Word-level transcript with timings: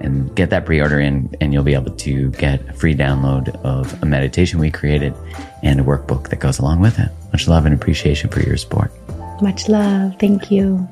and 0.00 0.34
get 0.36 0.50
that 0.50 0.66
pre-order 0.66 1.00
in 1.00 1.34
and 1.40 1.52
you'll 1.52 1.64
be 1.64 1.74
able 1.74 1.94
to 1.94 2.30
get 2.32 2.60
a 2.68 2.72
free 2.72 2.94
download 2.94 3.48
of 3.64 4.02
a 4.02 4.06
meditation 4.06 4.58
we 4.58 4.70
created 4.70 5.14
and 5.62 5.80
a 5.80 5.82
workbook 5.82 6.28
that 6.30 6.40
goes 6.40 6.58
along 6.58 6.80
with 6.80 6.98
it. 6.98 7.10
Much 7.32 7.48
love 7.48 7.66
and 7.66 7.74
appreciation 7.74 8.30
for 8.30 8.40
your 8.40 8.56
support. 8.56 8.92
Much 9.40 9.68
love. 9.68 10.14
Thank 10.18 10.50
you. 10.50 10.86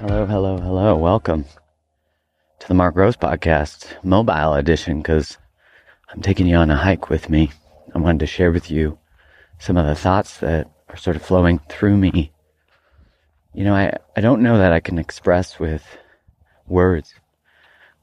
Hello, 0.00 0.24
hello, 0.26 0.58
hello. 0.58 0.96
Welcome 0.96 1.44
to 2.60 2.68
the 2.68 2.74
Mark 2.74 2.94
Groves 2.94 3.16
Podcast, 3.16 4.02
mobile 4.02 4.54
edition, 4.54 4.98
because 4.98 5.36
I'm 6.08 6.22
taking 6.22 6.46
you 6.46 6.56
on 6.56 6.70
a 6.70 6.76
hike 6.76 7.10
with 7.10 7.28
me. 7.28 7.50
I 7.96 7.98
wanted 7.98 8.18
to 8.18 8.26
share 8.26 8.52
with 8.52 8.70
you 8.70 8.98
some 9.58 9.78
of 9.78 9.86
the 9.86 9.94
thoughts 9.94 10.36
that 10.40 10.70
are 10.90 10.98
sort 10.98 11.16
of 11.16 11.22
flowing 11.22 11.60
through 11.70 11.96
me. 11.96 12.30
You 13.54 13.64
know, 13.64 13.74
I, 13.74 13.96
I 14.14 14.20
don't 14.20 14.42
know 14.42 14.58
that 14.58 14.70
I 14.70 14.80
can 14.80 14.98
express 14.98 15.58
with 15.58 15.82
words 16.66 17.14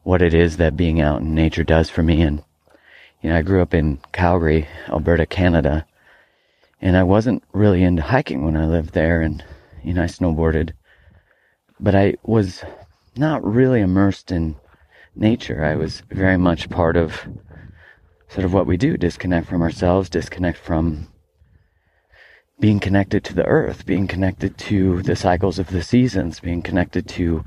what 0.01 0.23
it 0.23 0.33
is 0.33 0.57
that 0.57 0.75
being 0.75 0.99
out 0.99 1.21
in 1.21 1.35
nature 1.35 1.63
does 1.63 1.91
for 1.91 2.01
me. 2.01 2.23
And, 2.23 2.43
you 3.21 3.29
know, 3.29 3.37
I 3.37 3.43
grew 3.43 3.61
up 3.61 3.75
in 3.75 3.99
Calgary, 4.13 4.67
Alberta, 4.87 5.27
Canada, 5.27 5.85
and 6.81 6.97
I 6.97 7.03
wasn't 7.03 7.43
really 7.53 7.83
into 7.83 8.01
hiking 8.01 8.43
when 8.43 8.57
I 8.57 8.65
lived 8.65 8.95
there. 8.95 9.21
And, 9.21 9.43
you 9.83 9.93
know, 9.93 10.01
I 10.01 10.07
snowboarded, 10.07 10.71
but 11.79 11.93
I 11.93 12.15
was 12.23 12.63
not 13.15 13.45
really 13.45 13.81
immersed 13.81 14.31
in 14.31 14.55
nature. 15.15 15.63
I 15.63 15.75
was 15.75 16.01
very 16.09 16.37
much 16.37 16.71
part 16.71 16.97
of 16.97 17.27
sort 18.33 18.45
of 18.45 18.53
what 18.53 18.65
we 18.65 18.77
do 18.77 18.97
disconnect 18.97 19.47
from 19.47 19.61
ourselves, 19.61 20.09
disconnect 20.09 20.57
from 20.57 21.07
being 22.59 22.79
connected 22.79 23.23
to 23.23 23.33
the 23.33 23.45
earth, 23.45 23.85
being 23.85 24.07
connected 24.07 24.57
to 24.57 25.03
the 25.03 25.15
cycles 25.15 25.59
of 25.59 25.67
the 25.67 25.83
seasons, 25.83 26.39
being 26.39 26.61
connected 26.61 27.07
to 27.07 27.45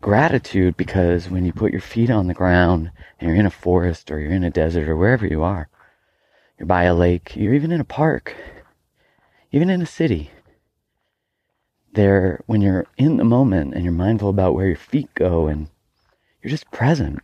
gratitude 0.00 0.76
because 0.76 1.28
when 1.28 1.44
you 1.44 1.52
put 1.52 1.72
your 1.72 1.80
feet 1.80 2.10
on 2.10 2.28
the 2.28 2.34
ground 2.34 2.92
and 3.18 3.28
you're 3.28 3.38
in 3.38 3.46
a 3.46 3.50
forest 3.50 4.12
or 4.12 4.20
you're 4.20 4.30
in 4.30 4.44
a 4.44 4.50
desert 4.50 4.88
or 4.88 4.96
wherever 4.96 5.26
you 5.26 5.42
are, 5.42 5.68
you're 6.56 6.66
by 6.66 6.84
a 6.84 6.94
lake, 6.94 7.34
you're 7.34 7.54
even 7.54 7.72
in 7.72 7.80
a 7.80 7.84
park, 7.84 8.36
even 9.50 9.68
in 9.68 9.82
a 9.82 9.86
city, 9.86 10.30
there, 11.94 12.42
when 12.46 12.60
you're 12.60 12.86
in 12.96 13.16
the 13.16 13.24
moment 13.24 13.74
and 13.74 13.82
you're 13.82 13.92
mindful 13.92 14.28
about 14.28 14.54
where 14.54 14.68
your 14.68 14.76
feet 14.76 15.12
go 15.14 15.48
and 15.48 15.66
you're 16.42 16.50
just 16.50 16.70
present 16.70 17.18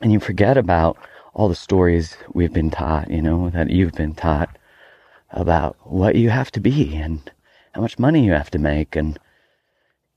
and 0.00 0.10
you 0.10 0.20
forget 0.20 0.56
about 0.56 0.96
all 1.38 1.48
the 1.48 1.54
stories 1.54 2.16
we've 2.32 2.52
been 2.52 2.68
taught, 2.68 3.08
you 3.08 3.22
know, 3.22 3.48
that 3.50 3.70
you've 3.70 3.92
been 3.92 4.12
taught 4.12 4.58
about 5.30 5.76
what 5.84 6.16
you 6.16 6.30
have 6.30 6.50
to 6.50 6.58
be 6.58 6.96
and 6.96 7.30
how 7.72 7.80
much 7.80 7.96
money 7.96 8.24
you 8.24 8.32
have 8.32 8.50
to 8.50 8.58
make 8.58 8.96
and 8.96 9.20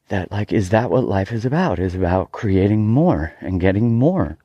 that 0.09 0.31
like 0.31 0.51
is 0.51 0.69
that 0.69 0.89
what 0.89 1.03
life 1.03 1.31
is 1.31 1.45
about? 1.45 1.77
Is 1.77 1.93
about 1.93 2.31
creating 2.31 2.87
more 2.87 3.33
and 3.39 3.61
getting 3.61 3.99
more 3.99 4.39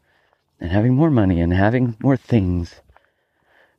and 0.60 0.70
having 0.70 0.94
more 0.94 1.10
money 1.10 1.40
and 1.40 1.50
having 1.50 1.96
more 1.98 2.16
things. 2.16 2.82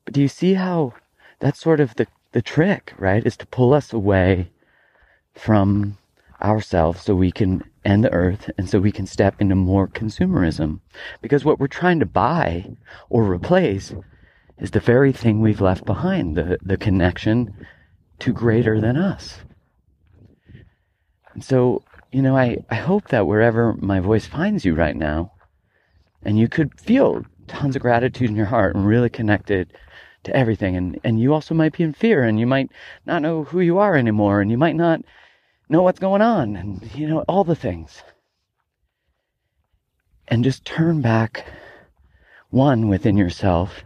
But 0.03 0.15
do 0.15 0.21
you 0.21 0.27
see 0.27 0.55
how 0.55 0.93
that's 1.37 1.61
sort 1.61 1.79
of 1.79 1.93
the 1.95 2.07
the 2.31 2.41
trick 2.41 2.93
right? 2.97 3.23
Is 3.23 3.37
to 3.37 3.45
pull 3.45 3.75
us 3.75 3.93
away 3.93 4.49
from 5.35 5.99
ourselves 6.41 7.03
so 7.03 7.13
we 7.13 7.31
can 7.31 7.63
end 7.87 8.03
the 8.03 8.11
earth 8.11 8.49
and 8.57 8.69
so 8.69 8.79
we 8.79 8.91
can 8.91 9.05
step 9.05 9.35
into 9.39 9.55
more 9.55 9.87
consumerism. 9.87 10.79
Because 11.21 11.45
what 11.45 11.59
we're 11.59 11.67
trying 11.67 11.99
to 11.99 12.05
buy 12.05 12.75
or 13.09 13.23
replace 13.23 13.93
is 14.59 14.71
the 14.71 14.79
very 14.79 15.11
thing 15.11 15.41
we've 15.41 15.61
left 15.61 15.85
behind, 15.85 16.35
the, 16.35 16.57
the 16.61 16.77
connection 16.77 17.53
to 18.19 18.33
greater 18.33 18.81
than 18.81 18.97
us. 18.97 19.39
And 21.33 21.43
so, 21.43 21.83
you 22.11 22.21
know, 22.21 22.35
I, 22.35 22.57
I 22.69 22.75
hope 22.75 23.09
that 23.09 23.27
wherever 23.27 23.73
my 23.73 23.99
voice 23.99 24.25
finds 24.25 24.65
you 24.65 24.73
right 24.73 24.95
now, 24.95 25.31
and 26.23 26.37
you 26.37 26.47
could 26.47 26.79
feel 26.79 27.23
tons 27.47 27.75
of 27.75 27.81
gratitude 27.81 28.29
in 28.29 28.35
your 28.35 28.47
heart 28.47 28.75
and 28.75 28.85
really 28.85 29.09
connected 29.09 29.71
to 30.23 30.35
everything. 30.35 30.75
And, 30.75 30.99
and 31.03 31.19
you 31.19 31.33
also 31.33 31.53
might 31.53 31.77
be 31.77 31.83
in 31.83 31.93
fear 31.93 32.23
and 32.23 32.39
you 32.39 32.47
might 32.47 32.71
not 33.05 33.21
know 33.21 33.43
who 33.43 33.59
you 33.59 33.77
are 33.77 33.95
anymore 33.95 34.41
and 34.41 34.51
you 34.51 34.57
might 34.57 34.75
not 34.75 35.01
know 35.69 35.81
what's 35.81 35.99
going 35.99 36.21
on 36.21 36.55
and, 36.55 36.95
you 36.95 37.07
know, 37.07 37.23
all 37.27 37.43
the 37.43 37.55
things. 37.55 38.03
And 40.27 40.43
just 40.43 40.65
turn 40.65 41.01
back 41.01 41.45
one 42.49 42.87
within 42.87 43.17
yourself 43.17 43.83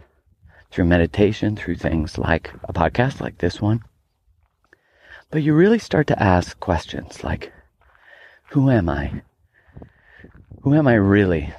through 0.71 0.85
meditation, 0.85 1.55
through 1.55 1.75
things 1.75 2.17
like 2.17 2.51
a 2.63 2.73
podcast 2.73 3.19
like 3.21 3.37
this 3.37 3.61
one. 3.61 3.81
But 5.29 5.43
you 5.43 5.53
really 5.53 5.79
start 5.79 6.07
to 6.07 6.21
ask 6.21 6.59
questions 6.59 7.23
like, 7.23 7.51
who 8.49 8.69
am 8.69 8.89
I? 8.89 9.21
Who 10.63 10.75
am 10.75 10.87
I 10.87 10.95
really? 10.95 11.53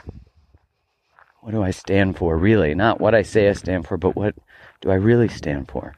What 1.41 1.53
do 1.53 1.63
I 1.63 1.71
stand 1.71 2.17
for 2.17 2.37
really? 2.37 2.75
Not 2.75 3.01
what 3.01 3.15
I 3.15 3.23
say 3.23 3.49
I 3.49 3.55
stand 3.55 3.87
for, 3.87 3.97
but 3.97 4.15
what 4.15 4.35
do 4.81 4.91
I 4.91 4.95
really 4.95 5.29
stand 5.29 5.69
for? 5.69 5.95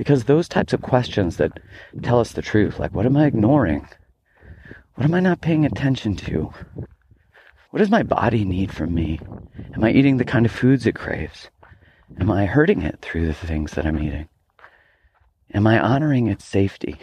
Because 0.00 0.24
those 0.24 0.48
types 0.48 0.72
of 0.72 0.80
questions 0.80 1.36
that 1.36 1.60
tell 2.00 2.20
us 2.20 2.32
the 2.32 2.40
truth, 2.40 2.78
like 2.78 2.94
what 2.94 3.04
am 3.04 3.18
I 3.18 3.26
ignoring? 3.26 3.86
What 4.94 5.04
am 5.04 5.12
I 5.12 5.20
not 5.20 5.42
paying 5.42 5.66
attention 5.66 6.16
to? 6.16 6.50
What 7.68 7.80
does 7.80 7.90
my 7.90 8.02
body 8.02 8.46
need 8.46 8.72
from 8.72 8.94
me? 8.94 9.20
Am 9.74 9.84
I 9.84 9.90
eating 9.90 10.16
the 10.16 10.24
kind 10.24 10.46
of 10.46 10.52
foods 10.52 10.86
it 10.86 10.94
craves? 10.94 11.50
Am 12.18 12.30
I 12.30 12.46
hurting 12.46 12.80
it 12.80 13.00
through 13.02 13.26
the 13.26 13.34
things 13.34 13.72
that 13.72 13.84
I'm 13.84 14.02
eating? 14.02 14.30
Am 15.52 15.66
I 15.66 15.78
honoring 15.78 16.28
its 16.28 16.46
safety? 16.46 16.96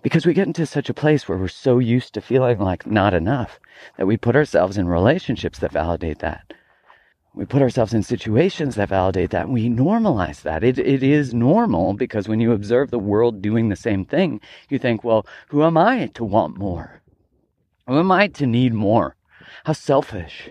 Because 0.00 0.24
we 0.24 0.32
get 0.32 0.46
into 0.46 0.66
such 0.66 0.88
a 0.88 0.94
place 0.94 1.26
where 1.26 1.38
we're 1.38 1.48
so 1.48 1.80
used 1.80 2.14
to 2.14 2.20
feeling 2.20 2.60
like 2.60 2.86
not 2.86 3.14
enough 3.14 3.58
that 3.96 4.06
we 4.06 4.16
put 4.16 4.36
ourselves 4.36 4.78
in 4.78 4.86
relationships 4.86 5.58
that 5.58 5.72
validate 5.72 6.20
that 6.20 6.54
we 7.34 7.44
put 7.44 7.62
ourselves 7.62 7.94
in 7.94 8.02
situations 8.02 8.74
that 8.74 8.88
validate 8.88 9.30
that. 9.30 9.48
We 9.48 9.68
normalize 9.68 10.42
that. 10.42 10.64
It, 10.64 10.78
it 10.78 11.02
is 11.02 11.32
normal 11.32 11.94
because 11.94 12.28
when 12.28 12.40
you 12.40 12.52
observe 12.52 12.90
the 12.90 12.98
world 12.98 13.40
doing 13.40 13.68
the 13.68 13.76
same 13.76 14.04
thing, 14.04 14.40
you 14.68 14.78
think, 14.78 15.04
well, 15.04 15.26
who 15.48 15.62
am 15.62 15.76
I 15.76 16.06
to 16.14 16.24
want 16.24 16.58
more? 16.58 17.00
Who 17.86 17.98
am 17.98 18.10
I 18.10 18.28
to 18.28 18.46
need 18.46 18.74
more? 18.74 19.16
How 19.64 19.72
selfish. 19.74 20.50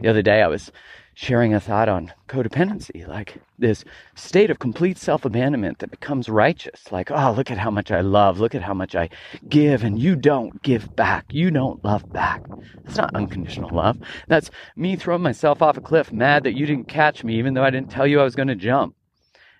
The 0.00 0.08
other 0.08 0.22
day 0.22 0.42
I 0.42 0.48
was 0.48 0.72
sharing 1.14 1.54
a 1.54 1.60
thought 1.60 1.88
on 1.88 2.12
codependency, 2.28 3.06
like 3.06 3.40
this 3.58 3.84
state 4.14 4.50
of 4.50 4.58
complete 4.58 4.98
self 4.98 5.24
abandonment 5.24 5.78
that 5.78 5.90
becomes 5.90 6.28
righteous. 6.28 6.90
Like, 6.92 7.10
oh, 7.10 7.32
look 7.32 7.50
at 7.50 7.58
how 7.58 7.70
much 7.70 7.90
I 7.90 8.00
love. 8.00 8.40
Look 8.40 8.54
at 8.54 8.62
how 8.62 8.74
much 8.74 8.94
I 8.94 9.08
give, 9.48 9.84
and 9.84 9.98
you 9.98 10.16
don't 10.16 10.62
give 10.62 10.94
back. 10.94 11.26
You 11.30 11.50
don't 11.50 11.84
love 11.84 12.12
back. 12.12 12.42
That's 12.84 12.98
not 12.98 13.14
unconditional 13.14 13.74
love. 13.74 13.98
That's 14.28 14.50
me 14.76 14.96
throwing 14.96 15.22
myself 15.22 15.62
off 15.62 15.76
a 15.76 15.80
cliff, 15.80 16.12
mad 16.12 16.44
that 16.44 16.56
you 16.56 16.66
didn't 16.66 16.88
catch 16.88 17.24
me, 17.24 17.38
even 17.38 17.54
though 17.54 17.64
I 17.64 17.70
didn't 17.70 17.90
tell 17.90 18.06
you 18.06 18.20
I 18.20 18.24
was 18.24 18.36
going 18.36 18.48
to 18.48 18.56
jump. 18.56 18.94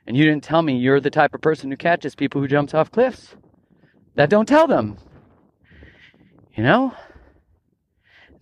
And 0.07 0.17
you 0.17 0.25
didn't 0.25 0.45
tell 0.45 0.61
me 0.61 0.77
you're 0.77 1.01
the 1.01 1.11
type 1.11 1.35
of 1.35 1.41
person 1.41 1.71
who 1.71 1.77
catches 1.77 2.15
people 2.15 2.41
who 2.41 2.49
jumps 2.49 2.75
off 2.75 2.91
cliffs. 2.91 3.37
That 4.17 4.29
don't 4.31 4.47
tell 4.47 4.67
them. 4.67 4.99
You 6.55 6.63
know? 6.63 6.93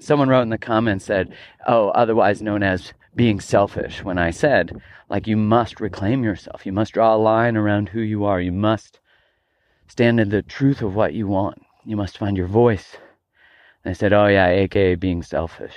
Someone 0.02 0.28
wrote 0.28 0.42
in 0.42 0.48
the 0.48 0.58
comments 0.58 1.04
said, 1.04 1.32
"Oh, 1.66 1.90
otherwise 1.90 2.42
known 2.42 2.64
as 2.64 2.92
being 3.14 3.40
selfish." 3.40 4.02
When 4.02 4.18
I 4.18 4.30
said, 4.30 4.80
like 5.08 5.26
you 5.26 5.36
must 5.36 5.80
reclaim 5.80 6.24
yourself. 6.24 6.64
You 6.64 6.72
must 6.72 6.94
draw 6.94 7.14
a 7.14 7.16
line 7.16 7.56
around 7.56 7.90
who 7.90 8.00
you 8.00 8.24
are. 8.24 8.40
You 8.40 8.52
must 8.52 8.98
stand 9.86 10.18
in 10.18 10.30
the 10.30 10.40
truth 10.40 10.80
of 10.80 10.94
what 10.94 11.12
you 11.12 11.26
want. 11.26 11.62
You 11.84 11.96
must 11.96 12.16
find 12.16 12.36
your 12.36 12.46
voice. 12.46 12.96
And 13.84 13.90
I 13.90 13.92
said, 13.92 14.12
"Oh 14.12 14.26
yeah, 14.26 14.48
aka 14.48 14.94
being 14.94 15.22
selfish." 15.22 15.74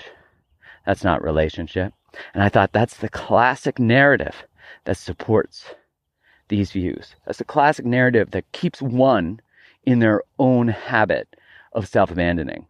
That's 0.86 1.04
not 1.04 1.24
relationship. 1.24 1.94
And 2.34 2.42
I 2.42 2.50
thought 2.50 2.72
that's 2.72 2.98
the 2.98 3.10
classic 3.10 3.78
narrative 3.80 4.48
that 4.86 4.98
supports 4.98 5.76
these 6.48 6.72
views. 6.72 7.16
That's 7.26 7.40
the 7.40 7.44
classic 7.44 7.86
narrative 7.86 8.31
that 8.31 8.52
keeps 8.52 8.81
one 8.81 9.42
in 9.84 10.00
their 10.00 10.22
own 10.40 10.70
habit 10.70 11.36
of 11.74 11.88
self 11.88 12.12
abandoning. 12.12 12.68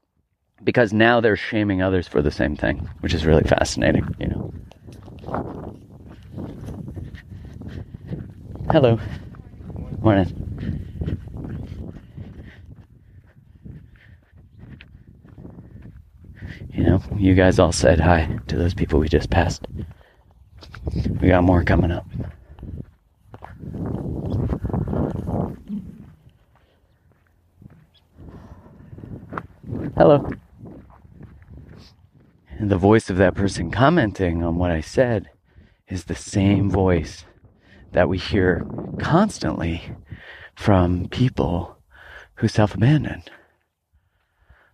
Because 0.64 0.94
now 0.94 1.22
they're 1.22 1.36
shaming 1.36 1.82
others 1.82 2.08
for 2.08 2.22
the 2.22 2.32
same 2.32 2.56
thing, 2.56 2.90
which 3.02 3.14
is 3.14 3.26
really 3.26 3.44
fascinating, 3.44 4.16
you 4.20 4.28
know. 4.28 4.54
Hello. 8.72 9.00
Morning. 10.02 10.42
You 16.72 16.84
know, 16.84 17.02
you 17.16 17.36
guys 17.36 17.60
all 17.60 17.72
said 17.72 18.00
hi 18.00 18.38
to 18.48 18.58
those 18.58 18.74
people 18.74 19.00
we 19.00 19.08
just 19.08 19.30
passed. 19.30 19.66
We 21.22 21.30
got 21.30 21.44
more 21.44 21.64
coming 21.64 21.92
up. 21.92 22.06
Hello. 29.96 30.28
And 32.66 32.72
the 32.72 32.78
voice 32.78 33.12
of 33.12 33.18
that 33.18 33.36
person 33.36 33.70
commenting 33.70 34.42
on 34.42 34.56
what 34.56 34.72
I 34.72 34.82
said 34.82 35.30
is 35.88 36.06
the 36.06 36.16
same 36.16 36.68
voice 36.68 37.24
that 37.92 38.10
we 38.10 38.18
hear 38.18 38.66
constantly 38.98 39.84
from 40.56 41.08
people 41.10 41.78
who 42.38 42.48
self 42.48 42.74
abandon. 42.74 43.22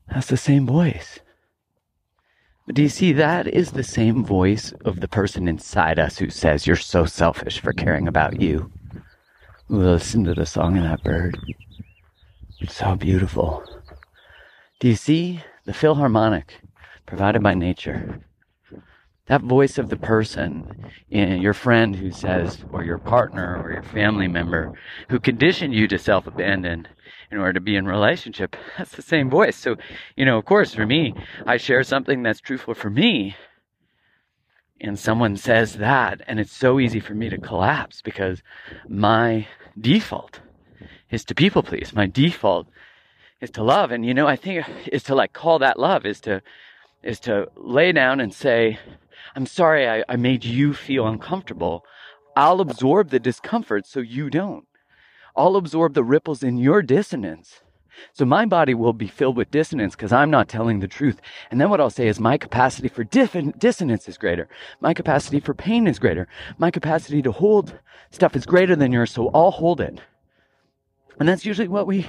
That's 0.08 0.28
the 0.28 0.38
same 0.38 0.66
voice. 0.66 1.20
But 2.66 2.76
do 2.76 2.82
you 2.82 2.88
see 2.88 3.12
that 3.12 3.46
is 3.46 3.72
the 3.72 3.84
same 3.84 4.24
voice 4.24 4.72
of 4.86 5.02
the 5.02 5.10
person 5.10 5.50
inside 5.50 6.00
us 6.00 6.18
who 6.18 6.30
says 6.30 6.66
you're 6.66 6.78
so 6.78 7.04
selfish 7.04 7.60
for 7.60 7.74
caring 7.74 8.08
about 8.08 8.40
you? 8.40 8.72
Listen 9.68 10.24
to 10.24 10.34
the 10.34 10.46
song 10.46 10.78
of 10.78 10.86
that 10.86 11.04
bird. 11.04 11.38
It's 12.62 12.78
so 12.78 12.96
beautiful. 12.96 13.62
Do 14.80 14.88
you 14.88 14.96
see 14.96 15.44
the 15.66 15.74
Philharmonic 15.74 16.54
provided 17.06 17.44
by 17.44 17.54
nature? 17.54 18.22
That 19.28 19.44
voice 19.44 19.78
of 19.78 19.90
the 19.90 19.98
person, 19.98 20.92
your 21.10 21.54
friend 21.54 21.96
who 21.96 22.12
says, 22.12 22.66
or 22.72 22.84
your 22.84 22.98
partner 22.98 23.62
or 23.64 23.72
your 23.72 23.84
family 23.84 24.28
member 24.28 24.74
who 25.10 25.20
conditioned 25.20 25.74
you 25.74 25.88
to 25.88 25.98
self 25.98 26.28
abandon 26.28 26.88
in 27.32 27.38
order 27.38 27.54
to 27.54 27.62
be 27.62 27.76
in 27.76 27.86
relationship, 27.86 28.56
that's 28.78 28.96
the 28.96 29.02
same 29.02 29.30
voice. 29.30 29.56
So, 29.56 29.78
you 30.16 30.26
know, 30.26 30.38
of 30.38 30.46
course, 30.46 30.74
for 30.74 30.86
me, 30.86 31.14
I 31.46 31.58
share 31.58 31.84
something 31.84 32.24
that's 32.24 32.42
truthful 32.42 32.74
for 32.74 32.90
me. 32.90 33.36
And 34.82 34.98
someone 34.98 35.38
says 35.38 35.76
that, 35.76 36.22
and 36.28 36.40
it's 36.40 36.52
so 36.52 36.80
easy 36.80 37.00
for 37.00 37.14
me 37.14 37.30
to 37.30 37.38
collapse 37.38 38.02
because 38.02 38.42
my 38.90 39.48
default 39.80 40.40
is 41.12 41.24
to 41.26 41.36
people 41.36 41.62
please. 41.62 41.94
My 41.94 42.08
default 42.08 42.68
is 43.40 43.52
to 43.52 43.64
love. 43.64 43.92
And 43.92 44.06
you 44.06 44.14
know, 44.14 44.28
I 44.28 44.36
think 44.36 44.66
is 44.88 45.04
to 45.04 45.16
like 45.16 45.34
call 45.34 45.60
that 45.60 45.80
love 45.80 46.06
is 46.06 46.20
to 46.22 46.42
is 47.04 47.20
to 47.22 47.48
lay 47.56 47.92
down 47.92 48.20
and 48.20 48.34
say, 48.34 48.80
I'm 49.36 49.46
sorry 49.46 49.88
I, 49.88 50.04
I 50.08 50.16
made 50.16 50.44
you 50.44 50.74
feel 50.74 51.08
uncomfortable. 51.08 51.84
I'll 52.36 52.62
absorb 52.62 53.10
the 53.10 53.20
discomfort 53.20 53.86
so 53.86 54.00
you 54.00 54.30
don't. 54.30 54.68
I'll 55.36 55.56
absorb 55.56 55.94
the 55.94 56.04
ripples 56.04 56.44
in 56.44 56.58
your 56.58 56.82
dissonance. 56.82 57.62
So 58.14 58.26
my 58.26 58.46
body 58.46 58.74
will 58.74 58.94
be 58.94 59.08
filled 59.08 59.38
with 59.38 59.52
dissonance 59.52 59.96
because 59.96 60.12
I'm 60.12 60.32
not 60.32 60.50
telling 60.50 60.80
the 60.80 60.88
truth. 60.88 61.22
And 61.50 61.60
then 61.60 61.70
what 61.70 61.80
I'll 61.80 61.90
say 61.90 62.08
is 62.08 62.20
my 62.20 62.38
capacity 62.38 62.88
for 62.88 63.04
diff- 63.04 63.58
dissonance 63.58 64.08
is 64.08 64.18
greater. 64.18 64.50
My 64.80 64.94
capacity 64.94 65.40
for 65.40 65.54
pain 65.54 65.88
is 65.88 66.00
greater. 66.00 66.28
My 66.58 66.72
capacity 66.72 67.22
to 67.22 67.32
hold 67.32 67.80
stuff 68.10 68.36
is 68.36 68.46
greater 68.46 68.76
than 68.76 68.92
yours, 68.92 69.12
so 69.12 69.30
I'll 69.34 69.52
hold 69.52 69.82
it. 69.82 70.00
And 71.20 71.30
that's 71.30 71.46
usually 71.46 71.68
what 71.68 71.88
we 71.88 72.08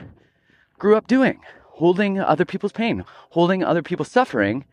grew 0.79 0.97
up 0.97 1.07
doing 1.07 1.41
holding 1.83 2.21
other 2.21 2.45
people's 2.45 2.73
pain, 2.73 3.05
holding 3.31 3.65
other 3.65 3.83
people's 3.83 4.11
suffering, 4.11 4.65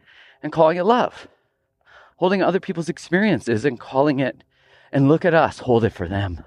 and 0.41 0.51
calling 0.51 0.77
it 0.77 0.83
love. 0.83 1.27
Holding 2.17 2.41
other 2.41 2.59
people's 2.59 2.89
experiences 2.89 3.65
and 3.65 3.79
calling 3.79 4.19
it, 4.19 4.43
and 4.91 5.07
look 5.07 5.23
at 5.23 5.33
us, 5.33 5.59
hold 5.59 5.83
it 5.83 5.93
for 5.93 6.07
them. 6.07 6.43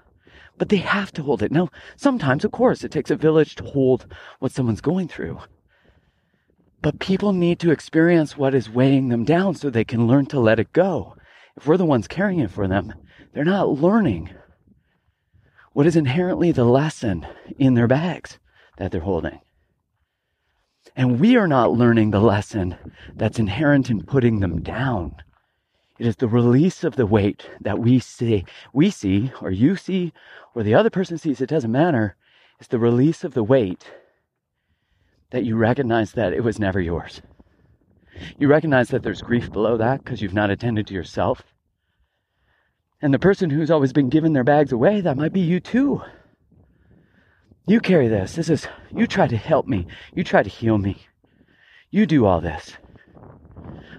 But 0.58 0.68
they 0.68 0.76
have 0.76 1.12
to 1.12 1.22
hold 1.22 1.42
it. 1.42 1.52
Now, 1.52 1.70
sometimes, 1.96 2.44
of 2.44 2.52
course, 2.52 2.84
it 2.84 2.92
takes 2.92 3.10
a 3.10 3.16
village 3.16 3.54
to 3.56 3.64
hold 3.64 4.06
what 4.38 4.52
someone's 4.52 4.80
going 4.80 5.08
through. 5.08 5.38
But 6.82 6.98
people 6.98 7.32
need 7.32 7.58
to 7.60 7.70
experience 7.70 8.36
what 8.36 8.54
is 8.54 8.68
weighing 8.68 9.08
them 9.08 9.24
down 9.24 9.54
so 9.54 9.70
they 9.70 9.84
can 9.84 10.06
learn 10.06 10.26
to 10.26 10.40
let 10.40 10.58
it 10.58 10.72
go. 10.72 11.16
If 11.56 11.66
we're 11.66 11.76
the 11.76 11.84
ones 11.84 12.08
carrying 12.08 12.40
it 12.40 12.50
for 12.50 12.66
them, 12.66 12.92
they're 13.32 13.44
not 13.44 13.68
learning 13.68 14.30
what 15.72 15.86
is 15.86 15.96
inherently 15.96 16.52
the 16.52 16.64
lesson 16.64 17.26
in 17.58 17.74
their 17.74 17.86
bags 17.86 18.38
that 18.76 18.90
they're 18.92 19.00
holding. 19.00 19.40
And 20.94 21.20
we 21.20 21.36
are 21.36 21.48
not 21.48 21.72
learning 21.72 22.10
the 22.10 22.20
lesson 22.20 22.76
that's 23.14 23.38
inherent 23.38 23.90
in 23.90 24.02
putting 24.02 24.40
them 24.40 24.62
down. 24.62 25.16
It 25.98 26.06
is 26.06 26.16
the 26.16 26.28
release 26.28 26.84
of 26.84 26.96
the 26.96 27.06
weight 27.06 27.48
that 27.60 27.78
we 27.78 27.98
see, 27.98 28.44
we 28.72 28.90
see, 28.90 29.30
or 29.40 29.50
you 29.50 29.76
see, 29.76 30.12
or 30.54 30.62
the 30.62 30.74
other 30.74 30.90
person 30.90 31.16
sees, 31.16 31.40
it 31.40 31.48
doesn't 31.48 31.70
matter. 31.70 32.16
It's 32.58 32.68
the 32.68 32.78
release 32.78 33.24
of 33.24 33.34
the 33.34 33.44
weight 33.44 33.90
that 35.30 35.44
you 35.44 35.56
recognize 35.56 36.12
that 36.12 36.32
it 36.32 36.44
was 36.44 36.58
never 36.58 36.80
yours. 36.80 37.22
You 38.38 38.48
recognize 38.48 38.88
that 38.88 39.02
there's 39.02 39.22
grief 39.22 39.50
below 39.50 39.76
that 39.76 40.04
because 40.04 40.20
you've 40.20 40.34
not 40.34 40.50
attended 40.50 40.86
to 40.88 40.94
yourself. 40.94 41.42
And 43.00 43.12
the 43.12 43.18
person 43.18 43.50
who's 43.50 43.70
always 43.70 43.92
been 43.92 44.10
giving 44.10 44.32
their 44.32 44.44
bags 44.44 44.72
away, 44.72 45.00
that 45.00 45.16
might 45.16 45.32
be 45.32 45.40
you 45.40 45.60
too. 45.60 46.02
You 47.66 47.80
carry 47.80 48.08
this. 48.08 48.34
This 48.34 48.48
is, 48.48 48.66
you 48.94 49.06
try 49.06 49.28
to 49.28 49.36
help 49.36 49.66
me. 49.66 49.86
You 50.14 50.24
try 50.24 50.42
to 50.42 50.48
heal 50.48 50.78
me. 50.78 51.06
You 51.90 52.06
do 52.06 52.26
all 52.26 52.40
this. 52.40 52.72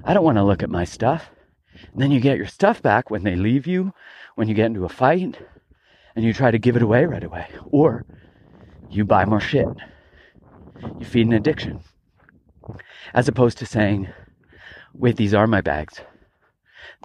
I 0.04 0.14
don't 0.14 0.26
want 0.26 0.38
to 0.38 0.44
look 0.44 0.64
at 0.64 0.70
my 0.70 0.84
stuff. 0.84 1.30
And 1.94 2.02
then 2.02 2.12
you 2.12 2.20
get 2.20 2.38
your 2.38 2.48
stuff 2.48 2.82
back 2.82 3.10
when 3.10 3.24
they 3.24 3.36
leave 3.36 3.66
you, 3.66 3.94
when 4.36 4.48
you 4.48 4.54
get 4.54 4.66
into 4.66 4.86
a 4.86 4.90
fight, 4.90 5.38
and 6.16 6.26
you 6.26 6.34
try 6.34 6.52
to 6.52 6.60
give 6.60 6.76
it 6.76 6.82
away 6.82 7.06
right 7.06 7.24
away. 7.24 7.48
Or 7.72 8.06
you 8.90 9.06
buy 9.06 9.26
more 9.26 9.40
shit. 9.40 9.68
You 11.00 11.06
feed 11.06 11.28
an 11.28 11.34
addiction. 11.34 11.82
As 13.14 13.28
opposed 13.28 13.58
to 13.60 13.66
saying, 13.66 14.10
wait, 14.94 15.16
these 15.16 15.34
are 15.34 15.48
my 15.48 15.62
bags. 15.62 16.02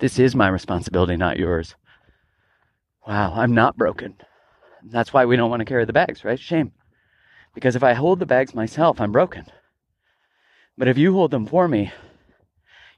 This 0.00 0.18
is 0.18 0.34
my 0.34 0.48
responsibility, 0.48 1.16
not 1.16 1.38
yours. 1.38 1.76
Wow, 3.06 3.32
I'm 3.34 3.54
not 3.54 3.76
broken. 3.76 4.16
That's 4.84 5.12
why 5.12 5.24
we 5.24 5.36
don't 5.36 5.50
want 5.50 5.60
to 5.60 5.66
carry 5.66 5.84
the 5.84 5.92
bags, 5.92 6.24
right? 6.24 6.38
Shame. 6.38 6.72
Because 7.54 7.76
if 7.76 7.82
I 7.82 7.94
hold 7.94 8.20
the 8.20 8.26
bags 8.26 8.54
myself, 8.54 9.00
I'm 9.00 9.12
broken. 9.12 9.46
But 10.76 10.88
if 10.88 10.96
you 10.96 11.12
hold 11.12 11.30
them 11.30 11.46
for 11.46 11.66
me, 11.66 11.92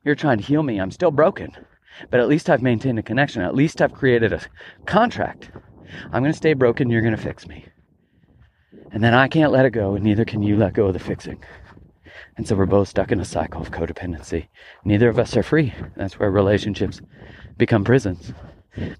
you're 0.04 0.14
trying 0.14 0.38
to 0.38 0.44
heal 0.44 0.62
me. 0.62 0.78
I'm 0.78 0.90
still 0.90 1.10
broken. 1.10 1.56
But 2.10 2.20
at 2.20 2.28
least 2.28 2.48
I've 2.48 2.62
maintained 2.62 2.98
a 2.98 3.02
connection. 3.02 3.42
At 3.42 3.54
least 3.54 3.80
I've 3.80 3.94
created 3.94 4.32
a 4.32 4.40
contract. 4.86 5.50
I'm 6.12 6.22
going 6.22 6.32
to 6.32 6.36
stay 6.36 6.54
broken. 6.54 6.90
You're 6.90 7.02
going 7.02 7.16
to 7.16 7.22
fix 7.22 7.46
me. 7.46 7.66
And 8.92 9.02
then 9.02 9.14
I 9.14 9.28
can't 9.28 9.52
let 9.52 9.66
it 9.66 9.70
go, 9.70 9.94
and 9.94 10.04
neither 10.04 10.24
can 10.24 10.42
you 10.42 10.56
let 10.56 10.74
go 10.74 10.86
of 10.86 10.92
the 10.94 10.98
fixing. 10.98 11.42
And 12.36 12.46
so 12.46 12.54
we're 12.54 12.66
both 12.66 12.88
stuck 12.88 13.12
in 13.12 13.20
a 13.20 13.24
cycle 13.24 13.60
of 13.60 13.70
codependency. 13.70 14.48
Neither 14.84 15.08
of 15.08 15.18
us 15.18 15.36
are 15.36 15.42
free. 15.42 15.74
That's 15.96 16.18
where 16.18 16.30
relationships 16.30 17.00
become 17.56 17.84
prisons 17.84 18.32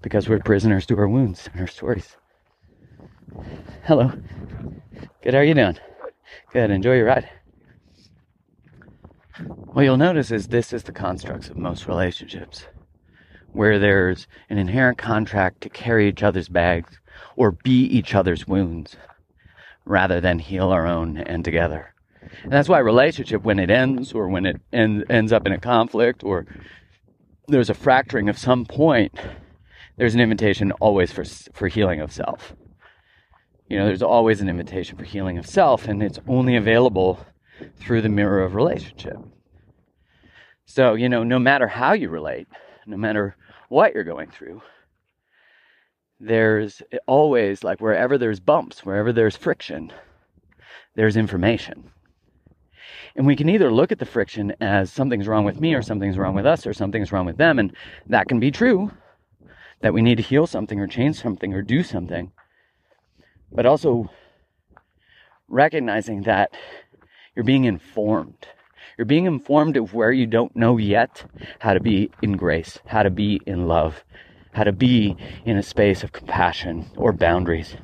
because 0.01 0.29
we're 0.29 0.39
prisoners 0.39 0.85
to 0.87 0.97
our 0.97 1.07
wounds 1.07 1.49
and 1.51 1.61
our 1.61 1.67
stories. 1.67 2.17
Hello. 3.83 4.11
Good. 5.23 5.33
How 5.33 5.39
are 5.39 5.43
you 5.43 5.53
doing? 5.53 5.77
Good. 6.51 6.71
Enjoy 6.71 6.95
your 6.95 7.05
ride. 7.05 7.29
What 9.73 9.83
you'll 9.83 9.97
notice 9.97 10.31
is 10.31 10.47
this 10.47 10.73
is 10.73 10.83
the 10.83 10.91
constructs 10.91 11.49
of 11.49 11.57
most 11.57 11.87
relationships, 11.87 12.65
where 13.53 13.79
there's 13.79 14.27
an 14.49 14.57
inherent 14.57 14.97
contract 14.97 15.61
to 15.61 15.69
carry 15.69 16.09
each 16.09 16.23
other's 16.23 16.49
bags 16.49 16.99
or 17.35 17.51
be 17.51 17.85
each 17.85 18.13
other's 18.13 18.47
wounds, 18.47 18.97
rather 19.85 20.21
than 20.21 20.39
heal 20.39 20.69
our 20.69 20.85
own 20.85 21.17
and 21.17 21.43
together. 21.45 21.93
And 22.43 22.51
that's 22.51 22.69
why 22.69 22.79
relationship, 22.79 23.43
when 23.43 23.59
it 23.59 23.71
ends 23.71 24.13
or 24.13 24.27
when 24.27 24.45
it 24.45 24.61
end, 24.71 25.05
ends 25.09 25.31
up 25.31 25.45
in 25.45 25.53
a 25.53 25.59
conflict 25.59 26.23
or 26.23 26.45
there's 27.47 27.69
a 27.69 27.73
fracturing 27.73 28.29
of 28.29 28.37
some 28.37 28.65
point, 28.65 29.13
there's 29.97 30.13
an 30.13 30.21
invitation 30.21 30.71
always 30.73 31.11
for 31.11 31.23
for 31.53 31.67
healing 31.67 31.99
of 31.99 32.11
self. 32.11 32.55
You 33.71 33.77
know, 33.77 33.85
there's 33.85 34.03
always 34.03 34.41
an 34.41 34.49
invitation 34.49 34.97
for 34.97 35.05
healing 35.05 35.37
of 35.37 35.47
self, 35.47 35.87
and 35.87 36.03
it's 36.03 36.19
only 36.27 36.57
available 36.57 37.25
through 37.77 38.01
the 38.01 38.09
mirror 38.09 38.43
of 38.43 38.53
relationship. 38.53 39.15
So, 40.65 40.95
you 40.95 41.07
know, 41.07 41.23
no 41.23 41.39
matter 41.39 41.67
how 41.67 41.93
you 41.93 42.09
relate, 42.09 42.49
no 42.85 42.97
matter 42.97 43.37
what 43.69 43.93
you're 43.93 44.03
going 44.03 44.29
through, 44.29 44.61
there's 46.19 46.81
always 47.07 47.63
like 47.63 47.79
wherever 47.79 48.17
there's 48.17 48.41
bumps, 48.41 48.83
wherever 48.85 49.13
there's 49.13 49.37
friction, 49.37 49.93
there's 50.95 51.15
information. 51.15 51.91
And 53.15 53.25
we 53.25 53.37
can 53.37 53.47
either 53.47 53.71
look 53.71 53.93
at 53.93 53.99
the 53.99 54.05
friction 54.05 54.53
as 54.59 54.91
something's 54.91 55.29
wrong 55.29 55.45
with 55.45 55.61
me 55.61 55.75
or 55.75 55.81
something's 55.81 56.17
wrong 56.17 56.35
with 56.35 56.45
us 56.45 56.67
or 56.67 56.73
something's 56.73 57.13
wrong 57.13 57.25
with 57.25 57.37
them. 57.37 57.57
And 57.57 57.73
that 58.07 58.27
can 58.27 58.41
be 58.41 58.51
true 58.51 58.91
that 59.79 59.93
we 59.93 60.01
need 60.01 60.15
to 60.15 60.23
heal 60.23 60.45
something 60.45 60.77
or 60.77 60.87
change 60.87 61.21
something 61.21 61.53
or 61.53 61.61
do 61.61 61.83
something. 61.83 62.33
But 63.51 63.65
also 63.65 64.09
recognizing 65.47 66.23
that 66.23 66.51
you're 67.35 67.45
being 67.45 67.65
informed. 67.65 68.47
You're 68.97 69.05
being 69.05 69.25
informed 69.25 69.77
of 69.77 69.93
where 69.93 70.11
you 70.11 70.25
don't 70.25 70.55
know 70.55 70.77
yet 70.77 71.23
how 71.59 71.73
to 71.73 71.79
be 71.79 72.11
in 72.21 72.37
grace, 72.37 72.79
how 72.85 73.03
to 73.03 73.09
be 73.09 73.41
in 73.45 73.67
love, 73.67 74.03
how 74.53 74.63
to 74.63 74.71
be 74.71 75.15
in 75.45 75.57
a 75.57 75.63
space 75.63 76.03
of 76.03 76.11
compassion 76.11 76.89
or 76.95 77.11
boundaries. 77.11 77.75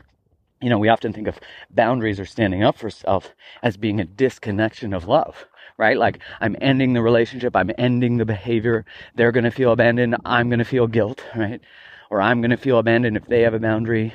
You 0.62 0.70
know, 0.70 0.80
we 0.80 0.90
often 0.90 1.14
think 1.14 1.28
of 1.28 1.40
boundaries 1.70 2.20
or 2.20 2.26
standing 2.26 2.64
up 2.64 2.78
for 2.78 2.90
self 2.90 3.34
as 3.62 3.78
being 3.78 4.00
a 4.00 4.06
disconnection 4.06 4.94
of 4.94 5.08
love, 5.08 5.46
right? 5.78 5.98
Like 5.98 6.20
I'm 6.42 6.56
ending 6.62 6.94
the 6.94 7.02
relationship, 7.02 7.56
I'm 7.56 7.72
ending 7.78 8.18
the 8.18 8.26
behavior. 8.26 8.86
They're 9.16 9.32
to 9.32 9.52
feel 9.52 9.72
abandoned, 9.72 10.18
I'm 10.26 10.50
to 10.50 10.66
feel 10.66 10.88
guilt, 10.88 11.24
right? 11.36 11.62
Or 12.10 12.22
I'm 12.22 12.42
to 12.42 12.58
feel 12.58 12.80
abandoned 12.80 13.18
if 13.18 13.28
they 13.28 13.42
have 13.42 13.54
a 13.54 13.60
boundary, 13.60 14.14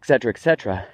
etc., 0.00 0.30
etc. 0.30 0.86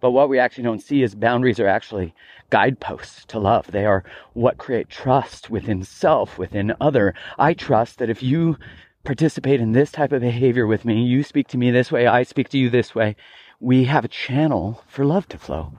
But 0.00 0.10
what 0.10 0.28
we 0.28 0.38
actually 0.38 0.64
don't 0.64 0.82
see 0.82 1.02
is 1.02 1.14
boundaries 1.14 1.60
are 1.60 1.68
actually 1.68 2.14
guideposts 2.50 3.24
to 3.26 3.38
love. 3.38 3.70
They 3.70 3.84
are 3.84 4.04
what 4.32 4.58
create 4.58 4.88
trust 4.88 5.50
within 5.50 5.82
self, 5.82 6.38
within 6.38 6.74
other. 6.80 7.14
I 7.38 7.54
trust 7.54 7.98
that 7.98 8.10
if 8.10 8.22
you 8.22 8.56
participate 9.04 9.60
in 9.60 9.72
this 9.72 9.90
type 9.90 10.12
of 10.12 10.20
behavior 10.20 10.66
with 10.66 10.84
me, 10.84 11.02
you 11.02 11.22
speak 11.22 11.48
to 11.48 11.58
me 11.58 11.70
this 11.70 11.92
way, 11.92 12.06
I 12.06 12.22
speak 12.24 12.48
to 12.50 12.58
you 12.58 12.68
this 12.68 12.94
way, 12.94 13.16
we 13.60 13.84
have 13.84 14.04
a 14.04 14.08
channel 14.08 14.82
for 14.86 15.04
love 15.04 15.28
to 15.28 15.38
flow. 15.38 15.72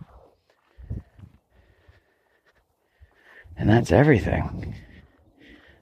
And 3.57 3.69
that's 3.69 3.91
everything. 3.91 4.73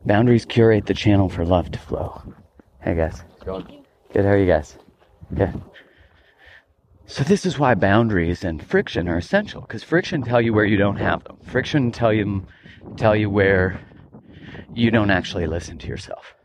Boundaries 0.06 0.46
curate 0.46 0.88
the 0.88 0.94
channel 0.94 1.30
for 1.30 1.46
love 1.46 1.72
to 1.72 1.80
flow. 1.80 2.22
Hey 2.82 2.96
guys. 2.96 3.24
Good. 3.44 3.72
Good. 4.14 4.26
How 4.26 4.32
are 4.32 4.38
you 4.38 4.48
guys? 4.48 4.78
Good. 5.34 5.62
So 7.10 7.24
this 7.24 7.46
is 7.46 7.58
why 7.58 7.74
boundaries 7.74 8.44
and 8.44 8.62
friction 8.62 9.08
are 9.08 9.18
essential 9.18 9.62
because 9.62 9.82
friction 9.82 10.24
tell 10.24 10.42
you 10.42 10.54
where 10.54 10.66
you 10.66 10.76
don't 10.76 10.98
have 10.98 11.24
them. 11.24 11.38
Friction 11.42 11.90
tell 11.90 12.12
you 12.12 12.46
tell 12.98 13.16
you 13.16 13.30
where 13.30 13.80
you 14.74 14.92
don't 14.92 15.10
actually 15.10 15.48
listen 15.48 15.78
to 15.78 15.88
yourself. 15.88 16.36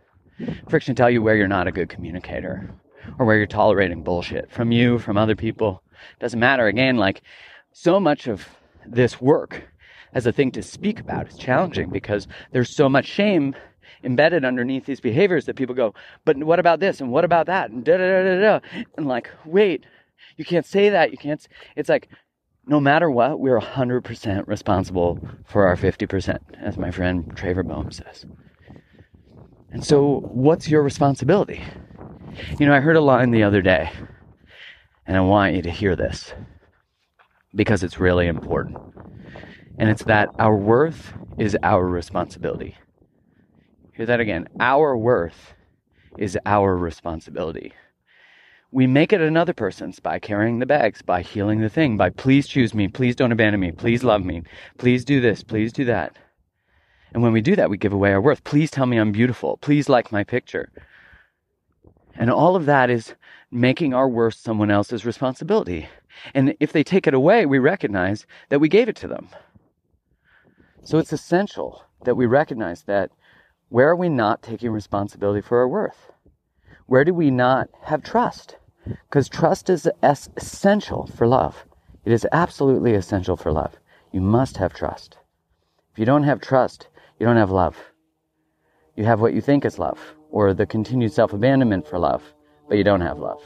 Friction 0.69 0.95
tell 0.95 1.11
you 1.11 1.21
where 1.21 1.35
you're 1.35 1.49
not 1.49 1.67
a 1.67 1.73
good 1.73 1.89
communicator 1.89 2.73
or 3.19 3.27
where 3.27 3.37
you're 3.37 3.47
tolerating 3.47 4.05
bullshit 4.05 4.53
from 4.53 4.71
you, 4.71 5.01
from 5.01 5.19
other 5.19 5.35
people. 5.35 5.83
Doesn't 6.21 6.39
matter. 6.39 6.69
Again, 6.69 6.97
like 6.97 7.23
so 7.73 7.99
much 7.99 8.29
of 8.29 8.47
this 8.87 9.21
work 9.21 9.65
as 10.15 10.27
a 10.27 10.33
thing 10.33 10.53
to 10.53 10.63
speak 10.63 11.01
about 11.01 11.27
is 11.27 11.37
challenging 11.37 11.91
because 11.91 12.29
there's 12.53 12.71
so 12.71 12.89
much 12.89 13.07
shame 13.07 13.57
embedded 14.05 14.45
underneath 14.45 14.87
these 14.87 15.01
behaviors 15.01 15.45
that 15.47 15.57
people 15.57 15.75
go, 15.75 15.93
but 16.25 16.37
what 16.39 16.61
about 16.61 16.79
this 16.79 17.01
and 17.01 17.11
what 17.11 17.25
about 17.25 17.47
that 17.47 17.71
and 17.71 17.85
da 17.85 17.97
da 17.97 18.23
da 18.23 18.23
da 18.23 18.41
da 18.41 18.85
and 18.97 19.09
like, 19.09 19.29
wait, 19.45 19.85
you 20.37 20.45
can't 20.45 20.67
say 20.67 20.91
that. 20.91 21.11
You 21.11 21.19
can't. 21.19 21.47
It's 21.77 21.89
like, 21.89 22.09
no 22.67 22.81
matter 22.81 23.11
what, 23.11 23.41
we're 23.41 23.59
100% 23.59 24.47
responsible 24.47 25.19
for 25.47 25.67
our 25.67 25.77
50%, 25.77 26.39
as 26.61 26.79
my 26.79 26.91
friend 26.91 27.33
Trevor 27.37 27.63
Boehm 27.63 27.91
says. 27.91 28.25
And 29.71 29.85
so, 29.85 30.21
what's 30.33 30.69
your 30.69 30.83
responsibility? 30.83 31.63
You 32.59 32.67
know, 32.67 32.75
I 32.75 32.81
heard 32.81 32.97
a 32.97 33.01
line 33.01 33.31
the 33.31 33.43
other 33.43 33.63
day, 33.63 33.91
and 35.07 35.17
I 35.17 35.21
want 35.21 35.55
you 35.55 35.63
to 35.63 35.71
hear 35.71 35.97
this 35.97 36.33
because 37.55 37.83
it's 37.83 37.99
really 37.99 38.27
important. 38.27 38.79
And 39.79 39.91
it's 39.91 40.05
that 40.05 40.29
our 40.39 40.57
worth 40.57 41.15
is 41.39 41.57
our 41.63 41.87
responsibility. 41.87 42.77
Hear 43.95 44.07
that 44.07 44.21
again. 44.21 44.49
Our 44.61 44.97
worth 44.97 45.55
is 46.19 46.39
our 46.47 46.77
responsibility. 46.77 47.73
We 48.75 48.87
make 48.87 49.13
it 49.13 49.21
another 49.21 49.53
person's 49.53 50.01
by 50.01 50.19
carrying 50.19 50.59
the 50.59 50.65
bags, 50.65 51.03
by 51.03 51.21
healing 51.21 51.61
the 51.61 51.69
thing, 51.69 51.99
by 51.99 52.09
please 52.09 52.49
choose 52.49 52.73
me, 52.73 52.89
please 52.89 53.15
don't 53.15 53.31
abandon 53.31 53.61
me, 53.61 53.71
please 53.71 54.03
love 54.03 54.25
me, 54.25 54.45
please 54.79 55.05
do 55.05 55.21
this, 55.21 55.43
please 55.43 55.75
do 55.75 55.85
that. 55.85 56.17
And 57.13 57.23
when 57.23 57.35
we 57.35 57.43
do 57.43 57.55
that, 57.55 57.69
we 57.69 57.77
give 57.77 57.93
away 57.93 58.15
our 58.15 58.21
worth. 58.23 58.43
Please 58.45 58.71
tell 58.71 58.87
me 58.87 58.97
I'm 58.97 59.13
beautiful. 59.13 59.59
Please 59.59 59.91
like 59.91 60.11
my 60.11 60.25
picture. 60.25 60.73
And 62.15 62.31
all 62.31 62.57
of 62.57 62.65
that 62.65 62.89
is 62.89 63.15
making 63.51 63.93
our 63.93 64.09
worth 64.09 64.37
someone 64.37 64.71
else's 64.71 65.05
responsibility. 65.05 65.87
And 66.35 66.55
if 66.59 66.73
they 66.73 66.83
take 66.83 67.07
it 67.07 67.13
away, 67.13 67.45
we 67.45 67.59
recognize 67.59 68.27
that 68.49 68.61
we 68.61 68.71
gave 68.71 68.89
it 68.89 68.97
to 68.97 69.09
them. 69.09 69.29
So 70.83 70.97
it's 70.97 71.13
essential 71.13 71.85
that 72.05 72.17
we 72.17 72.25
recognize 72.25 72.85
that 72.85 73.11
where 73.69 73.91
are 73.91 73.97
we 73.97 74.09
not 74.09 74.43
taking 74.43 74.71
responsibility 74.71 75.43
for 75.43 75.59
our 75.59 75.69
worth? 75.69 76.11
Where 76.87 77.05
do 77.05 77.13
we 77.13 77.31
not 77.31 77.69
have 77.83 78.03
trust? 78.03 78.57
Because 78.85 79.29
trust 79.29 79.71
is 79.71 79.89
essential 80.03 81.07
for 81.07 81.27
love. 81.27 81.65
It 82.05 82.13
is 82.13 82.27
absolutely 82.33 82.95
essential 82.95 83.37
for 83.37 83.53
love. 83.53 83.75
You 84.13 84.21
must 84.21 84.57
have 84.57 84.75
trust. 84.75 85.17
If 85.93 85.99
you 85.99 86.05
don't 86.05 86.25
have 86.25 86.41
trust, 86.41 86.89
you 87.19 87.27
don't 87.27 87.37
have 87.37 87.51
love. 87.51 87.77
You 88.97 89.05
have 89.05 89.21
what 89.21 89.35
you 89.35 89.41
think 89.41 89.65
is 89.65 89.79
love, 89.79 89.99
or 90.31 90.53
the 90.53 90.67
continued 90.67 91.13
self 91.13 91.33
abandonment 91.33 91.87
for 91.87 91.99
love, 91.99 92.23
but 92.69 92.77
you 92.77 92.85
don't 92.85 93.01
have 93.01 93.19
love. 93.19 93.43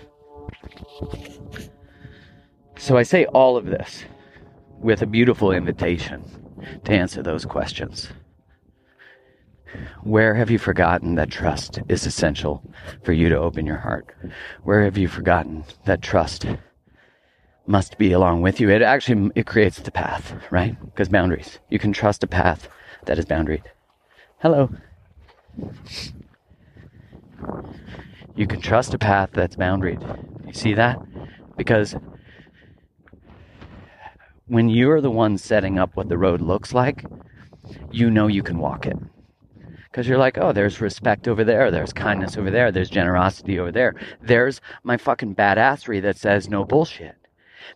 So 2.78 2.96
I 2.96 3.02
say 3.02 3.26
all 3.26 3.56
of 3.56 3.66
this 3.66 4.04
with 4.78 5.02
a 5.02 5.06
beautiful 5.06 5.52
invitation 5.52 6.22
to 6.84 6.92
answer 6.92 7.22
those 7.22 7.44
questions. 7.44 8.08
Where 10.02 10.34
have 10.34 10.50
you 10.50 10.58
forgotten 10.58 11.14
that 11.16 11.30
trust 11.30 11.80
is 11.88 12.06
essential 12.06 12.62
for 13.02 13.12
you 13.12 13.28
to 13.28 13.36
open 13.38 13.66
your 13.66 13.78
heart? 13.78 14.14
Where 14.62 14.84
have 14.84 14.96
you 14.96 15.08
forgotten 15.08 15.64
that 15.84 16.02
trust 16.02 16.46
must 17.66 17.98
be 17.98 18.12
along 18.12 18.42
with 18.42 18.60
you? 18.60 18.70
It 18.70 18.82
actually 18.82 19.30
it 19.34 19.46
creates 19.46 19.80
the 19.80 19.90
path, 19.90 20.34
right? 20.50 20.76
Because 20.84 21.08
boundaries. 21.08 21.58
You 21.70 21.78
can 21.78 21.92
trust 21.92 22.22
a 22.24 22.26
path 22.26 22.68
that 23.06 23.18
is 23.18 23.24
boundaried. 23.24 23.62
Hello. 24.38 24.70
You 28.34 28.46
can 28.46 28.60
trust 28.60 28.94
a 28.94 28.98
path 28.98 29.30
that's 29.32 29.56
boundaried. 29.56 30.02
You 30.46 30.52
see 30.52 30.74
that? 30.74 30.98
Because 31.56 31.96
when 34.46 34.68
you're 34.68 35.00
the 35.00 35.10
one 35.10 35.38
setting 35.38 35.78
up 35.78 35.96
what 35.96 36.08
the 36.08 36.18
road 36.18 36.40
looks 36.40 36.72
like, 36.72 37.04
you 37.90 38.10
know 38.10 38.26
you 38.26 38.42
can 38.42 38.58
walk 38.58 38.86
it. 38.86 38.96
Because 39.96 40.08
you're 40.08 40.18
like, 40.18 40.36
oh, 40.36 40.52
there's 40.52 40.82
respect 40.82 41.26
over 41.26 41.42
there, 41.42 41.70
there's 41.70 41.94
kindness 41.94 42.36
over 42.36 42.50
there, 42.50 42.70
there's 42.70 42.90
generosity 42.90 43.58
over 43.58 43.72
there. 43.72 43.94
There's 44.20 44.60
my 44.82 44.98
fucking 44.98 45.34
badassery 45.34 46.02
that 46.02 46.18
says 46.18 46.50
no 46.50 46.66
bullshit. 46.66 47.16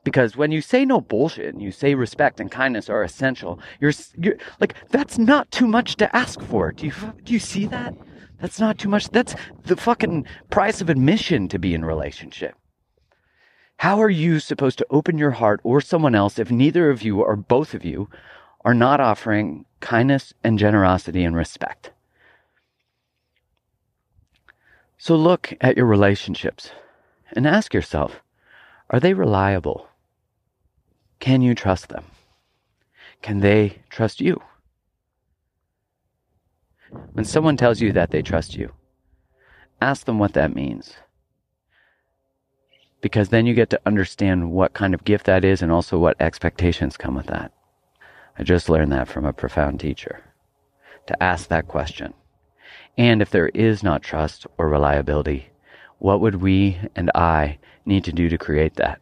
Because 0.05 0.37
when 0.37 0.53
you 0.53 0.61
say 0.61 0.85
no 0.85 1.01
bullshit 1.01 1.55
and 1.55 1.63
you 1.63 1.73
say 1.73 1.95
respect 1.95 2.39
and 2.39 2.51
kindness 2.51 2.91
are 2.91 3.03
essential, 3.03 3.59
you're, 3.81 3.95
you're 4.19 4.37
like, 4.61 4.75
that's 4.91 5.17
not 5.17 5.51
too 5.51 5.67
much 5.67 5.97
to 5.97 6.15
ask 6.15 6.43
for. 6.43 6.73
Do 6.73 6.89
you, 6.89 6.93
do 7.25 7.33
you 7.33 7.39
see 7.39 7.65
that? 7.69 7.95
That's 8.39 8.61
not 8.61 8.77
too 8.77 8.91
much. 8.91 9.09
That's 9.09 9.35
the 9.65 9.77
fucking 9.77 10.27
price 10.51 10.83
of 10.83 10.91
admission 10.91 11.49
to 11.49 11.59
be 11.59 11.73
in 11.73 11.87
relationship. 11.87 12.55
How 13.79 13.99
are 13.99 14.11
you 14.11 14.41
supposed 14.41 14.77
to 14.77 14.87
open 14.91 15.17
your 15.17 15.31
heart 15.31 15.61
or 15.65 15.81
someone 15.81 16.15
else 16.15 16.39
if 16.39 16.51
neither 16.51 16.91
of 16.91 17.01
you 17.01 17.23
or 17.23 17.35
both 17.35 17.73
of 17.73 17.83
you 17.83 18.11
are 18.63 18.75
not 18.75 19.01
offering 19.01 19.65
kindness 19.81 20.35
and 20.45 20.59
generosity 20.59 21.25
and 21.25 21.35
respect? 21.35 21.93
So 25.03 25.17
look 25.17 25.55
at 25.63 25.79
your 25.79 25.87
relationships 25.87 26.73
and 27.33 27.47
ask 27.47 27.73
yourself, 27.73 28.21
are 28.91 29.01
they 29.01 29.15
reliable? 29.15 29.89
Can 31.21 31.41
you 31.41 31.55
trust 31.55 31.89
them? 31.89 32.05
Can 33.23 33.41
they 33.41 33.81
trust 33.89 34.21
you? 34.21 34.43
When 37.13 37.25
someone 37.25 37.57
tells 37.57 37.81
you 37.81 37.93
that 37.93 38.11
they 38.11 38.21
trust 38.21 38.55
you, 38.55 38.73
ask 39.81 40.05
them 40.05 40.19
what 40.19 40.35
that 40.35 40.55
means. 40.55 40.93
Because 43.01 43.31
then 43.31 43.47
you 43.47 43.55
get 43.55 43.71
to 43.71 43.81
understand 43.87 44.53
what 44.53 44.75
kind 44.75 44.93
of 44.93 45.05
gift 45.05 45.25
that 45.25 45.47
is 45.47 45.63
and 45.63 45.73
also 45.73 45.97
what 45.97 46.21
expectations 46.21 46.99
come 46.99 47.15
with 47.15 47.29
that. 47.29 47.53
I 48.39 48.43
just 48.43 48.69
learned 48.69 48.93
that 48.93 49.09
from 49.09 49.25
a 49.25 49.33
profound 49.33 49.81
teacher. 49.81 50.25
To 51.07 51.23
ask 51.23 51.49
that 51.49 51.69
question. 51.69 52.13
And 52.99 53.23
if 53.23 53.31
there 53.31 53.49
is 53.49 53.83
not 53.83 54.03
trust 54.03 54.47
or 54.59 54.69
reliability, 54.69 55.51
What 56.01 56.23
would 56.23 56.37
we 56.37 56.79
and 56.97 57.11
I 57.15 57.59
need 57.85 58.05
to 58.05 58.13
do 58.13 58.31
to 58.31 58.39
create 58.39 58.77
that? 58.77 59.01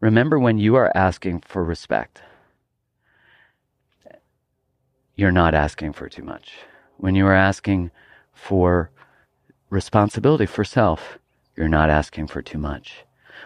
Remember 0.00 0.38
when 0.38 0.58
you 0.58 0.74
are 0.76 0.92
asking 0.94 1.40
for 1.40 1.64
respect, 1.64 2.20
you're 5.16 5.32
not 5.32 5.54
asking 5.54 5.94
for 5.94 6.10
too 6.10 6.22
much. 6.22 6.58
When 6.98 7.14
you 7.14 7.26
are 7.26 7.34
asking 7.34 7.90
for 8.34 8.90
responsibility 9.70 10.44
for 10.44 10.62
self, 10.62 11.18
you're 11.56 11.68
not 11.68 11.88
asking 11.88 12.26
for 12.26 12.42
too 12.42 12.58
much. 12.58 13.04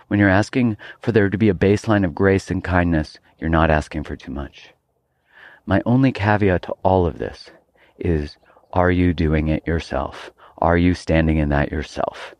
When 0.08 0.18
you're 0.18 0.28
asking 0.28 0.76
for 1.00 1.12
there 1.12 1.30
to 1.30 1.38
be 1.38 1.48
a 1.48 1.54
baseline 1.54 2.04
of 2.04 2.14
grace 2.14 2.50
and 2.50 2.62
kindness, 2.62 3.18
you're 3.38 3.48
not 3.48 3.70
asking 3.70 4.02
for 4.02 4.16
too 4.16 4.32
much. 4.32 4.74
My 5.64 5.80
only 5.86 6.10
caveat 6.10 6.62
to 6.62 6.74
all 6.82 7.06
of 7.06 7.18
this 7.18 7.50
is 7.98 8.36
are 8.72 8.90
you 8.90 9.12
doing 9.12 9.48
it 9.48 9.66
yourself? 9.66 10.30
Are 10.58 10.76
you 10.76 10.94
standing 10.94 11.38
in 11.38 11.48
that 11.50 11.72
yourself? 11.72 12.34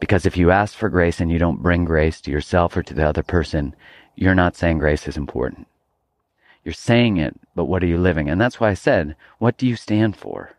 Because 0.00 0.26
if 0.26 0.36
you 0.36 0.50
ask 0.50 0.76
for 0.76 0.88
grace 0.88 1.20
and 1.20 1.30
you 1.30 1.38
don't 1.38 1.62
bring 1.62 1.84
grace 1.84 2.20
to 2.20 2.30
yourself 2.30 2.76
or 2.76 2.82
to 2.82 2.94
the 2.94 3.06
other 3.06 3.22
person, 3.22 3.74
you're 4.14 4.34
not 4.34 4.56
saying 4.56 4.78
grace 4.78 5.08
is 5.08 5.16
important. 5.16 5.66
You're 6.64 6.74
saying 6.74 7.16
it, 7.16 7.34
but 7.54 7.64
what 7.64 7.82
are 7.82 7.86
you 7.86 7.98
living? 7.98 8.28
And 8.28 8.40
that's 8.40 8.60
why 8.60 8.68
I 8.68 8.74
said, 8.74 9.16
what 9.38 9.56
do 9.56 9.66
you 9.66 9.74
stand 9.74 10.16
for? 10.16 10.52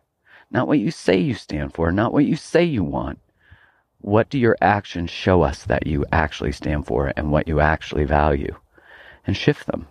Not 0.50 0.66
what 0.66 0.78
you 0.78 0.90
say 0.90 1.18
you 1.18 1.34
stand 1.34 1.72
for, 1.72 1.92
not 1.92 2.12
what 2.12 2.24
you 2.24 2.36
say 2.36 2.64
you 2.64 2.82
want. 2.82 3.20
What 4.00 4.28
do 4.28 4.38
your 4.38 4.56
actions 4.60 5.10
show 5.10 5.42
us 5.42 5.62
that 5.64 5.86
you 5.86 6.04
actually 6.10 6.52
stand 6.52 6.86
for 6.86 7.12
and 7.16 7.30
what 7.30 7.46
you 7.46 7.60
actually 7.60 8.04
value? 8.04 8.56
And 9.26 9.36
shift 9.36 9.66
them. 9.66 9.86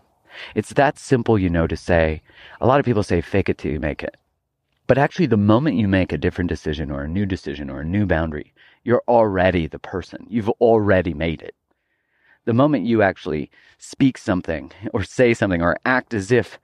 It's 0.56 0.74
that 0.74 0.98
simple, 0.98 1.38
you 1.38 1.50
know, 1.50 1.68
to 1.68 1.78
say, 1.78 2.22
a 2.62 2.68
lot 2.68 2.80
of 2.80 2.86
people 2.86 3.04
say 3.04 3.22
fake 3.22 3.50
it 3.50 3.58
till 3.58 3.72
you 3.72 3.80
make 3.80 4.04
it. 4.04 4.16
But 4.88 4.98
actually, 4.98 5.28
the 5.28 5.38
moment 5.38 5.78
you 5.78 5.88
make 5.88 6.12
a 6.12 6.18
different 6.18 6.50
decision 6.50 6.90
or 6.90 7.04
a 7.04 7.08
new 7.08 7.26
decision 7.26 7.70
or 7.70 7.82
a 7.82 7.86
new 7.86 8.06
boundary, 8.06 8.54
you're 8.84 9.04
already 9.08 9.68
the 9.68 9.80
person. 9.80 10.26
You've 10.30 10.50
already 10.50 11.14
made 11.14 11.42
it. 11.42 11.56
The 12.46 12.54
moment 12.54 12.88
you 12.88 13.02
actually 13.02 13.52
speak 13.78 14.18
something 14.18 14.72
or 14.94 15.04
say 15.04 15.34
something 15.34 15.62
or 15.62 15.78
act 15.86 16.14
as 16.14 16.32
if, 16.32 16.58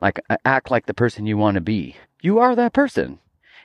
like, 0.00 0.20
act 0.44 0.70
like 0.70 0.86
the 0.86 0.94
person 0.94 1.26
you 1.26 1.38
want 1.38 1.54
to 1.54 1.60
be, 1.60 1.96
you 2.20 2.38
are 2.38 2.54
that 2.54 2.74
person. 2.74 3.18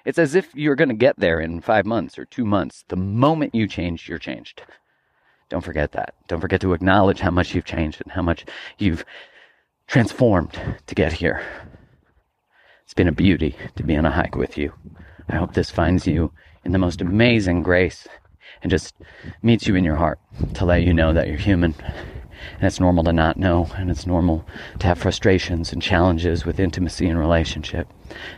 It's 0.06 0.20
as 0.20 0.36
if 0.36 0.54
you're 0.56 0.76
going 0.76 0.90
to 0.90 0.96
get 0.96 1.20
there 1.20 1.40
in 1.40 1.62
five 1.62 1.86
months 1.86 2.18
or 2.18 2.26
two 2.26 2.46
months. 2.46 2.86
The 2.88 2.96
moment 2.96 3.56
you 3.56 3.68
change, 3.68 4.08
you're 4.08 4.20
changed. 4.20 4.62
Don't 5.50 5.64
forget 5.64 5.92
that. 5.92 6.14
Don't 6.28 6.42
forget 6.42 6.62
to 6.62 6.74
acknowledge 6.74 7.20
how 7.20 7.32
much 7.32 7.54
you've 7.54 7.66
changed 7.66 8.02
and 8.02 8.12
how 8.12 8.22
much 8.22 8.46
you've 8.78 9.04
transformed 9.88 10.60
to 10.88 10.96
get 10.96 11.14
here. 11.14 11.42
It's 12.84 12.94
been 12.94 13.08
a 13.08 13.14
beauty 13.14 13.56
to 13.76 13.84
be 13.84 13.96
on 13.96 14.06
a 14.06 14.12
hike 14.12 14.36
with 14.36 14.58
you. 14.58 14.74
I 15.30 15.38
hope 15.38 15.54
this 15.54 15.72
finds 15.72 16.06
you 16.06 16.32
in 16.64 16.72
the 16.72 16.78
most 16.78 17.02
amazing 17.02 17.64
grace 17.64 18.08
and 18.62 18.70
just 18.70 18.96
meets 19.42 19.68
you 19.68 19.76
in 19.76 19.84
your 19.84 19.96
heart 19.96 20.20
to 20.56 20.66
let 20.66 20.84
you 20.84 20.94
know 20.94 21.14
that 21.14 21.28
you're 21.28 21.38
human 21.38 21.76
and 22.56 22.64
it's 22.64 22.80
normal 22.80 23.04
to 23.04 23.14
not 23.14 23.38
know 23.38 23.70
and 23.76 23.90
it's 23.90 24.06
normal 24.06 24.46
to 24.80 24.88
have 24.88 24.98
frustrations 24.98 25.74
and 25.74 25.82
challenges 25.82 26.46
with 26.46 26.60
intimacy 26.60 27.08
and 27.08 27.20
relationship 27.20 27.88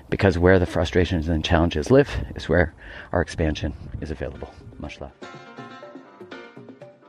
because 0.10 0.38
where 0.38 0.60
the 0.60 0.66
frustrations 0.66 1.27
and 1.27 1.44
challenges 1.44 1.92
live 1.92 2.10
is 2.36 2.48
where 2.48 2.74
our 3.12 3.22
expansion 3.22 3.74
is 4.01 4.12
available. 4.12 4.54
Much 4.80 5.00
love. 5.01 5.12